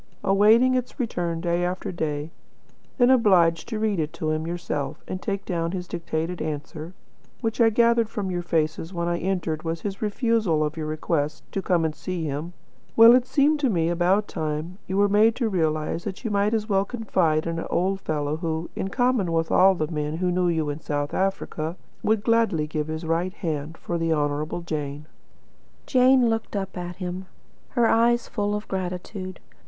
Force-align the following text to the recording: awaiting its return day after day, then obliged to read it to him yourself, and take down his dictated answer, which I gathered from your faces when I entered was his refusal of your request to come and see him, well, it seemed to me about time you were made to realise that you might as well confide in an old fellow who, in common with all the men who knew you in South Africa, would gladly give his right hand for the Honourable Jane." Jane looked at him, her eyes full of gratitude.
awaiting 0.23 0.73
its 0.73 0.99
return 0.99 1.39
day 1.39 1.63
after 1.63 1.91
day, 1.91 2.31
then 2.97 3.11
obliged 3.11 3.69
to 3.69 3.77
read 3.77 3.99
it 3.99 4.11
to 4.11 4.31
him 4.31 4.47
yourself, 4.47 5.03
and 5.07 5.21
take 5.21 5.45
down 5.45 5.73
his 5.73 5.87
dictated 5.87 6.41
answer, 6.41 6.95
which 7.41 7.61
I 7.61 7.69
gathered 7.69 8.09
from 8.09 8.31
your 8.31 8.41
faces 8.41 8.91
when 8.95 9.07
I 9.07 9.19
entered 9.19 9.61
was 9.61 9.81
his 9.81 10.01
refusal 10.01 10.63
of 10.63 10.75
your 10.75 10.87
request 10.87 11.43
to 11.51 11.61
come 11.61 11.85
and 11.85 11.93
see 11.93 12.23
him, 12.23 12.53
well, 12.95 13.13
it 13.13 13.27
seemed 13.27 13.59
to 13.59 13.69
me 13.69 13.89
about 13.89 14.27
time 14.27 14.79
you 14.87 14.97
were 14.97 15.07
made 15.07 15.35
to 15.35 15.49
realise 15.49 16.03
that 16.05 16.23
you 16.25 16.31
might 16.31 16.55
as 16.55 16.67
well 16.67 16.83
confide 16.83 17.45
in 17.45 17.59
an 17.59 17.67
old 17.69 18.01
fellow 18.01 18.37
who, 18.37 18.71
in 18.75 18.87
common 18.87 19.31
with 19.31 19.51
all 19.51 19.75
the 19.75 19.91
men 19.91 20.17
who 20.17 20.31
knew 20.31 20.47
you 20.49 20.71
in 20.71 20.79
South 20.79 21.13
Africa, 21.13 21.77
would 22.01 22.23
gladly 22.23 22.65
give 22.65 22.87
his 22.87 23.05
right 23.05 23.35
hand 23.35 23.77
for 23.77 23.99
the 23.99 24.11
Honourable 24.11 24.61
Jane." 24.61 25.05
Jane 25.85 26.27
looked 26.27 26.55
at 26.55 26.95
him, 26.95 27.27
her 27.77 27.85
eyes 27.87 28.27
full 28.27 28.55
of 28.55 28.67
gratitude. 28.67 29.39